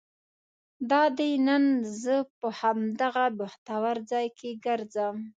دادی 0.89 1.33
نن 1.47 1.63
زه 2.01 2.15
په 2.39 2.47
همدغه 2.59 3.25
بختور 3.39 3.95
ځای 4.11 4.27
کې 4.37 4.49
ګرځم. 4.65 5.17